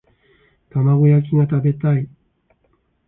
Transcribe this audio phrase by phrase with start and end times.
[0.71, 2.09] 玉子焼きが食べたい